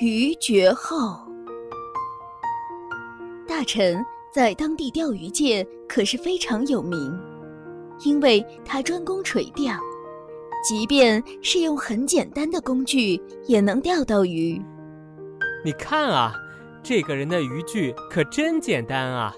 [0.00, 1.18] 鱼绝后。
[3.48, 7.18] 大臣在当地钓鱼界可是非常有名，
[8.04, 9.74] 因为他专攻垂钓，
[10.62, 14.62] 即便是用很简单的工具也能钓到鱼。
[15.64, 16.32] 你看啊，
[16.80, 19.34] 这个人的渔具可真简单啊！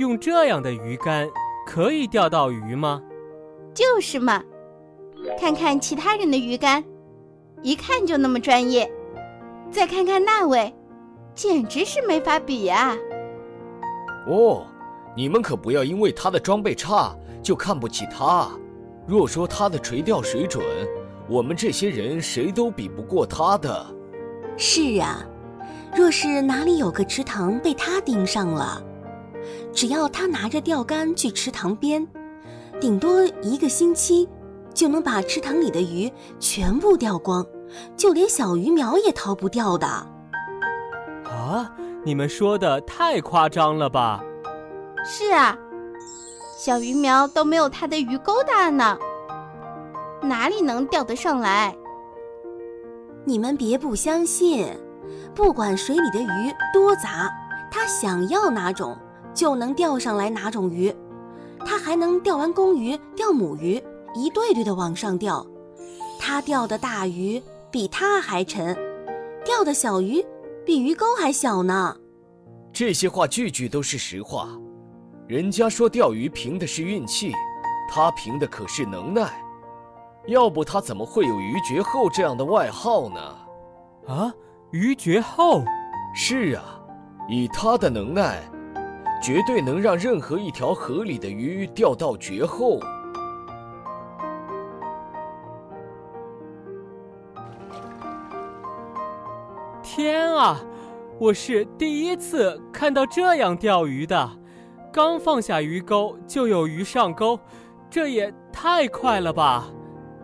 [0.00, 1.28] 用这样的鱼竿
[1.64, 3.00] 可以钓到鱼吗？
[3.72, 4.42] 就是嘛，
[5.38, 6.82] 看看其他人的鱼竿，
[7.62, 8.90] 一看就那么专业。
[9.70, 10.74] 再看看那位，
[11.34, 12.96] 简直是没法比呀！
[14.28, 14.66] 哦，
[15.16, 18.48] 你们可不要因为他的装备差就看不起他。
[19.06, 20.64] 若说他的垂钓水准，
[21.28, 23.86] 我们这些人谁都比不过他的。
[24.56, 25.24] 是啊。
[25.94, 28.82] 若是哪里有个池塘被他盯上了，
[29.72, 32.06] 只要他拿着钓竿去池塘边，
[32.78, 34.28] 顶多一个星期
[34.74, 37.46] 就能把池塘里的鱼全部钓光，
[37.96, 39.86] 就连小鱼苗也逃不掉的。
[41.24, 41.72] 啊，
[42.04, 44.22] 你们说的太夸张了吧？
[45.04, 45.56] 是啊，
[46.58, 48.98] 小鱼苗都没有它的鱼钩大呢，
[50.22, 51.76] 哪里能钓得上来？
[53.24, 54.66] 你们别不相信。
[55.34, 57.30] 不管水里的鱼多杂，
[57.70, 58.96] 它想要哪种
[59.34, 60.94] 就能钓上来哪种鱼。
[61.64, 63.82] 它还能钓完公鱼，钓母鱼，
[64.14, 65.46] 一对对的往上钓。
[66.18, 68.76] 它钓的大鱼比他还沉，
[69.44, 70.24] 钓的小鱼
[70.64, 71.96] 比鱼钩还小呢。
[72.72, 74.48] 这些话句句都是实话。
[75.26, 77.32] 人家说钓鱼凭的是运气，
[77.90, 79.42] 他凭的可是能耐。
[80.26, 83.20] 要不他怎么会有鱼绝后这样的外号呢？
[84.06, 84.32] 啊？
[84.72, 85.62] 鱼绝后，
[86.14, 86.80] 是啊，
[87.28, 88.42] 以他的能耐，
[89.22, 92.80] 绝对能让任何一条河里的鱼钓到绝后。
[101.18, 104.30] 我是第一次看到这样钓鱼的，
[104.92, 107.40] 刚放下鱼钩就有鱼上钩，
[107.88, 109.66] 这也太快了吧！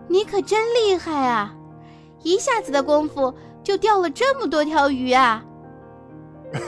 [0.06, 1.54] 你可真厉害啊，
[2.22, 3.32] 一下子的功夫。
[3.64, 5.40] 就钓了这么多条鱼啊！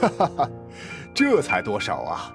[0.01, 0.49] 哈哈哈，
[1.13, 2.33] 这才多少啊？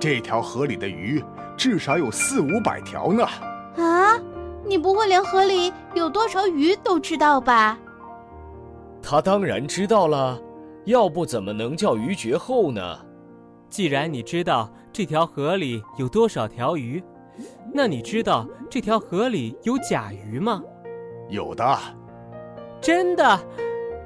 [0.00, 1.22] 这条河里的鱼
[1.54, 3.28] 至少有四五百条呢。
[3.76, 4.18] 啊，
[4.64, 7.78] 你不会连河里有多少鱼都知道吧？
[9.02, 10.40] 他当然知道了，
[10.84, 12.98] 要不怎么能叫鱼绝后呢？
[13.70, 17.02] 既然你知道这条河里有多少条鱼，
[17.72, 20.62] 那你知道这条河里有甲鱼吗？
[21.28, 21.78] 有的。
[22.80, 23.40] 真的？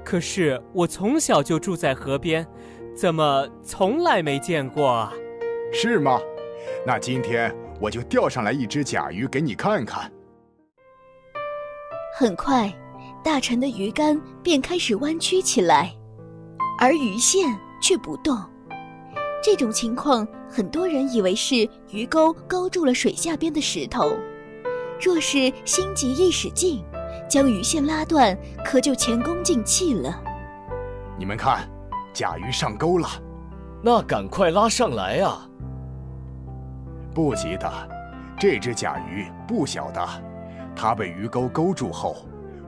[0.04, 2.46] 可是我从小就住在河边，
[2.96, 5.12] 怎么从来没见过啊？
[5.72, 6.18] 是吗？
[6.86, 10.10] 那今天我就钓上来一只甲鱼给你看看。
[12.16, 12.72] 很快，
[13.22, 15.94] 大臣的鱼竿便开始弯曲起来，
[16.78, 18.38] 而鱼线却不动。
[19.42, 24.12] 这种情况，很多人以为是鱼钩勾住了水下边的石头。
[25.00, 26.84] 若是心急一使劲，
[27.28, 30.22] 将鱼线拉断，可就前功尽弃了。
[31.18, 31.68] 你们看，
[32.12, 33.08] 甲鱼上钩了，
[33.82, 35.48] 那赶快拉上来啊！
[37.12, 37.70] 不急的，
[38.38, 40.06] 这只甲鱼不小的，
[40.76, 42.16] 它被鱼钩勾住后，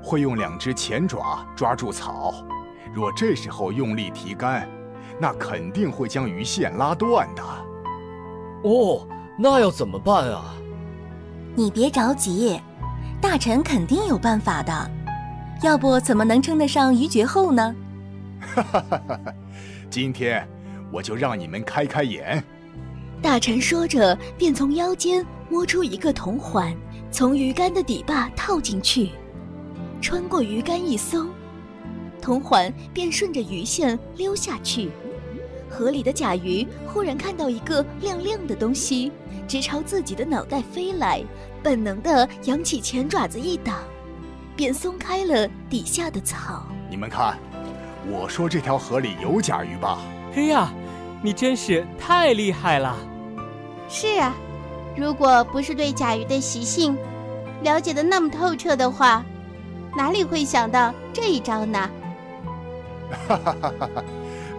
[0.02, 2.44] 会用两只前爪抓住草。
[2.92, 4.68] 若这时候用力提竿，
[5.18, 7.42] 那肯定会将鱼线拉断的。
[8.62, 9.06] 哦，
[9.38, 10.54] 那要怎么办啊？
[11.54, 12.60] 你别着急。
[13.20, 14.90] 大臣肯定有办法的，
[15.62, 17.74] 要不怎么能称得上鱼绝后呢？
[18.40, 19.20] 哈哈哈哈！
[19.90, 20.48] 今天
[20.90, 22.42] 我就让你们开开眼。
[23.20, 26.74] 大臣说着，便从腰间摸出一个铜环，
[27.10, 29.10] 从鱼竿的底把套进去，
[30.00, 31.28] 穿过鱼竿一松，
[32.20, 34.90] 铜环便顺着鱼线溜下去。
[35.68, 39.10] 河里的甲鱼忽然看到一个亮亮的东西，
[39.48, 41.22] 直朝自己的脑袋飞来，
[41.62, 43.76] 本能地扬起前爪子一挡，
[44.56, 46.66] 便松开了底下的草。
[46.90, 47.38] 你们看，
[48.10, 50.00] 我说这条河里有甲鱼吧？
[50.34, 50.72] 哎呀，
[51.22, 52.96] 你真是太厉害了！
[53.88, 54.34] 是啊，
[54.96, 56.96] 如果不是对甲鱼的习性
[57.62, 59.24] 了解的那么透彻的话，
[59.96, 61.88] 哪里会想到这一招呢？
[63.10, 64.04] 哈哈哈哈哈！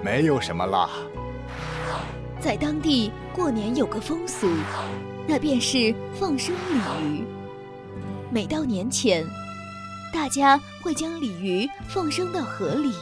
[0.04, 0.90] 没有什么啦。
[2.40, 4.48] 在当地过年有个风俗，
[5.28, 7.24] 那便是放生鲤鱼。
[8.32, 9.26] 每到年前，
[10.14, 12.94] 大家会将鲤鱼放生到河里，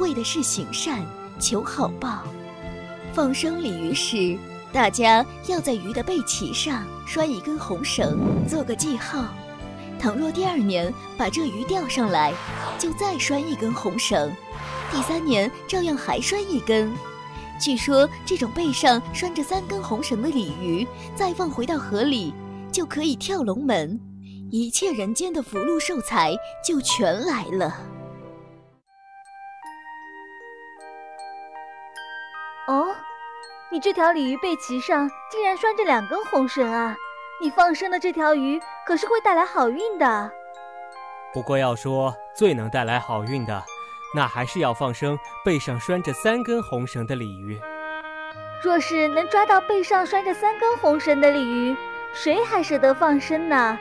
[0.00, 1.04] 为的是行善，
[1.38, 2.24] 求好报。
[3.12, 4.36] 放生鲤鱼时，
[4.72, 8.18] 大家要在鱼的背鳍上拴一根红绳，
[8.48, 9.26] 做个记号，
[10.00, 12.32] 倘若第二年把这鱼钓上来，
[12.78, 14.30] 就再拴一根红绳；
[14.90, 16.92] 第三年照样还拴一根。
[17.60, 22.32] 据说这种背上拴着三根红绳的鲤鱼，再放回到河里，
[22.72, 23.98] 就可以跳龙门，
[24.50, 27.74] 一切人间的福禄寿财就全来了。
[32.68, 32.94] 哦，
[33.72, 36.96] 你这条鲤鱼背鳍上竟然拴着两根红绳啊！
[37.40, 40.30] 你放生的这条鱼可是会带来好运的。
[41.32, 43.64] 不过要说最能带来好运的，
[44.14, 47.60] 那还是要放生背上拴着三根红绳的鲤鱼。
[48.62, 51.76] 若是能抓到背上拴着三根红绳的鲤鱼，
[52.12, 53.78] 谁还舍得放生呢？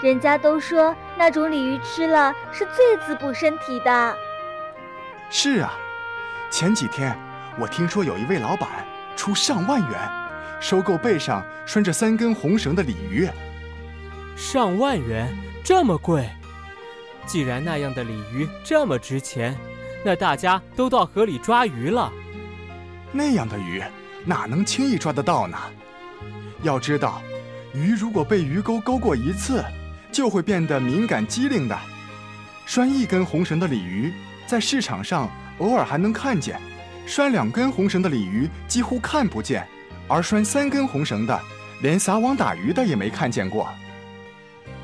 [0.00, 4.16] 人家都说那种鲤鱼吃了是最滋补身体的。
[5.30, 5.72] 是啊，
[6.50, 7.18] 前几天
[7.58, 8.68] 我听说有一位老板
[9.16, 9.98] 出上万元
[10.60, 13.28] 收购背上拴着三根红绳的鲤鱼。
[14.36, 16.30] 上万元，这么贵？
[17.28, 19.54] 既然那样的鲤鱼这么值钱，
[20.02, 22.10] 那大家都到河里抓鱼了。
[23.12, 23.82] 那样的鱼
[24.24, 25.58] 哪能轻易抓得到呢？
[26.62, 27.20] 要知道，
[27.74, 29.62] 鱼如果被鱼钩勾过一次，
[30.10, 31.78] 就会变得敏感机灵的。
[32.64, 34.10] 拴一根红绳的鲤鱼，
[34.46, 36.56] 在市场上偶尔还能看见；
[37.06, 39.68] 拴两根红绳的鲤鱼几乎看不见，
[40.08, 41.38] 而拴三根红绳的，
[41.82, 43.68] 连撒网打鱼的也没看见过。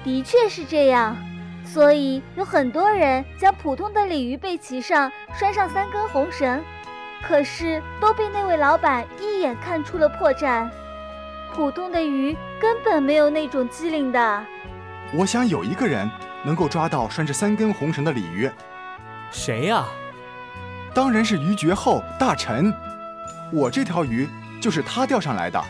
[0.05, 1.17] 的确是这样。
[1.65, 6.63] 所以有很多人将普通的鲤鱼背鳍上拴上三根红绳，
[7.23, 10.69] 可是都被那位老板一眼看出了破绽。
[11.53, 14.45] 普通的鱼根本没有那种机灵的。
[15.15, 16.09] 我想有一个人
[16.45, 18.51] 能够抓到拴着三根红绳的鲤鱼。
[19.31, 19.85] 谁呀？
[20.93, 22.73] 当然是鱼绝后大臣。
[23.53, 24.29] 我这条鱼
[24.61, 25.63] 就是他钓上来的。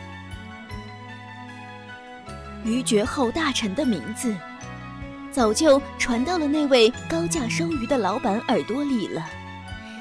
[2.63, 4.35] 鱼绝后大臣的名字。
[5.35, 9.27] 早就传到了那位高价收鱼的老板耳朵里了。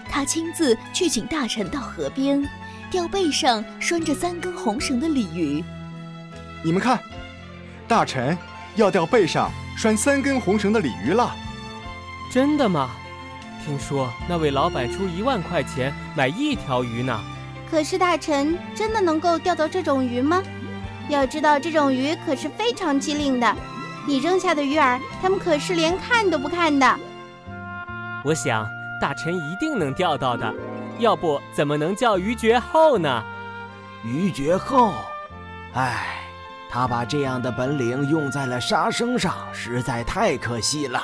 [0.07, 2.47] 他亲自去请大臣到河边，
[2.91, 5.63] 钓背上拴着三根红绳的鲤鱼。
[6.63, 6.99] 你们看，
[7.87, 8.37] 大臣
[8.75, 11.35] 要钓背上拴三根红绳的鲤鱼了。
[12.31, 12.91] 真的吗？
[13.65, 17.19] 听说那位老板出一万块钱买一条鱼呢。
[17.71, 20.43] 可是大臣真的能够钓到这种鱼吗？
[21.09, 23.55] 要知道，这种鱼可是非常机灵的。
[24.05, 26.99] 你扔下的鱼饵，他们可是连看都不看的。
[28.25, 28.67] 我想
[28.99, 30.53] 大臣一定能钓到的，
[30.99, 33.23] 要不怎么能叫鱼绝后呢？
[34.03, 34.93] 鱼绝后，
[35.73, 36.19] 唉，
[36.69, 41.01] 他把这样的本领用在了杀生上，实在太可惜了。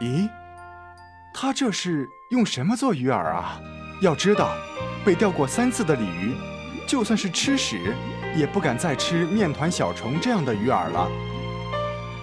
[0.00, 0.28] 咦，
[1.32, 3.60] 他这是用什么做鱼饵啊？
[4.02, 4.50] 要知道，
[5.04, 6.34] 被钓过三次的鲤鱼，
[6.86, 7.94] 就算是吃屎。
[8.36, 11.10] 也不敢再吃面团、小虫这样的鱼饵了。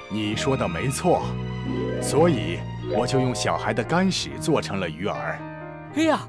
[0.09, 1.23] 你说的没错，
[1.99, 2.59] 所以
[2.95, 5.15] 我就用小孩的干屎做成了鱼饵。
[5.95, 6.19] 哎呀，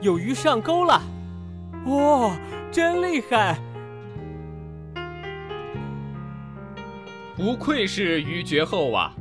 [0.00, 1.02] 有鱼上钩了！
[1.86, 2.36] 哇、哦，
[2.70, 3.58] 真厉害！
[7.36, 9.12] 不愧是鱼绝后啊，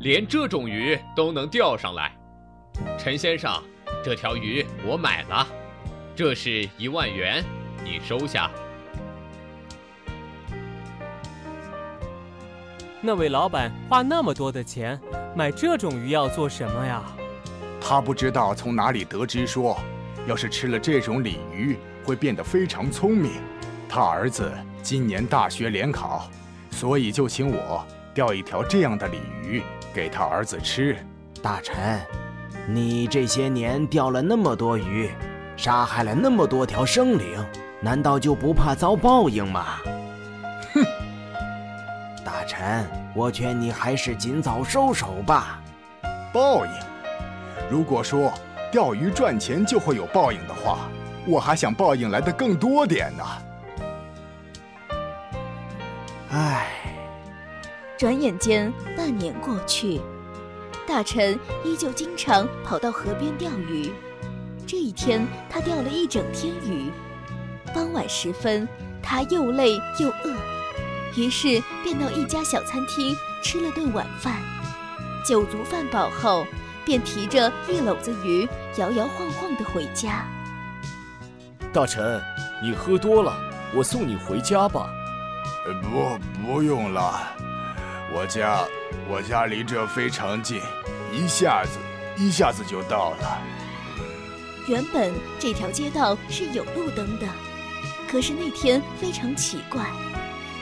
[0.00, 2.10] 连这种鱼都能钓上来。
[2.98, 3.62] 陈先生，
[4.02, 5.46] 这条鱼我买了，
[6.14, 7.44] 这是一万元，
[7.86, 8.50] 你收下。
[13.00, 15.00] 那位老板花那么多的钱
[15.36, 17.00] 买这种鱼要做什么呀？
[17.80, 19.78] 他不知道从哪里得知说，
[20.26, 23.34] 要是吃了这种鲤鱼会变得非常聪明。
[23.88, 24.50] 他儿子
[24.82, 26.28] 今年大学联考，
[26.72, 29.62] 所以就请我钓一条这样的鲤鱼
[29.94, 30.96] 给他儿子吃。
[31.40, 32.00] 大臣，
[32.66, 35.08] 你这些年钓了那么多鱼，
[35.56, 37.46] 杀害了那么多条生灵，
[37.80, 39.78] 难道就不怕遭报应吗？
[40.74, 40.84] 哼！
[42.24, 45.60] 大臣，我劝你还是尽早收手吧。
[46.32, 46.72] 报应？
[47.70, 48.32] 如果说
[48.72, 50.88] 钓鱼赚钱就会有报应的话，
[51.26, 53.24] 我还想报应来的更多点呢。
[56.30, 56.66] 唉。
[57.98, 60.00] 转眼间半年过去，
[60.86, 63.90] 大臣依旧经常跑到河边钓鱼。
[64.66, 66.90] 这一天，他钓了一整天鱼。
[67.76, 68.66] 傍晚时分，
[69.02, 70.34] 他又累又饿。
[71.14, 74.40] 于是便到一家小餐厅吃了顿晚饭，
[75.26, 76.46] 酒足饭饱后，
[76.86, 80.26] 便提着一篓子鱼摇摇晃晃地回家。
[81.70, 82.18] 大臣，
[82.62, 83.36] 你喝多了，
[83.74, 84.88] 我送你回家吧。
[85.82, 87.28] 不，不用了，
[88.10, 88.64] 我家
[89.06, 90.62] 我家离这非常近，
[91.12, 91.78] 一下子
[92.16, 93.38] 一下子就到了。
[94.66, 97.26] 原本这条街道是有路灯的，
[98.08, 99.84] 可是那天非常奇怪。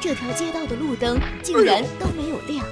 [0.01, 2.65] 这条街道的路灯竟然都没有亮。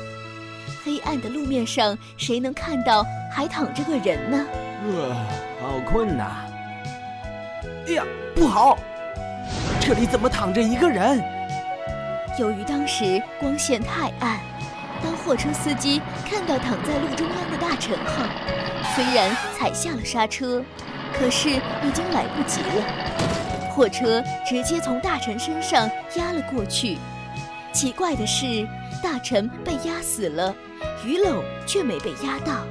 [0.85, 4.47] 黑暗的路面上，谁能看到还躺着个人呢？
[4.85, 5.15] 呃，
[5.61, 6.45] 好困呐！
[7.87, 8.77] 哎呀，不好！
[9.81, 11.23] 这里怎么躺着一个人？
[12.39, 14.41] 由于当时光线太暗，
[15.03, 18.25] 当货车司机看到躺在路中央的大臣后，
[18.95, 20.65] 虽然踩下了刹车，
[21.13, 23.52] 可是已经来不及了。
[23.73, 26.99] 货车直接从大臣身上压了过去。
[27.73, 28.69] 奇怪的是，
[29.03, 30.55] 大臣被压死了。
[31.07, 32.67] 鱼篓却没被压到，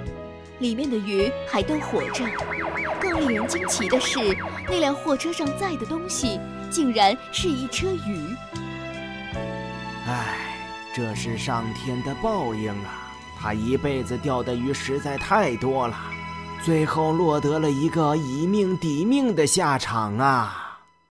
[0.59, 2.23] 里面的鱼还都活着。
[3.01, 4.19] 更令人惊奇的是，
[4.69, 6.39] 那辆货车上载的东西
[6.69, 8.35] 竟然是一车鱼。
[10.05, 10.35] 唉，
[10.93, 13.11] 这是上天的报应啊！
[13.39, 15.97] 他一辈子钓的鱼实在太多了，
[16.63, 20.60] 最后落得了一个以命抵命的下场啊！